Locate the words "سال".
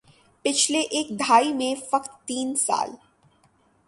2.55-2.89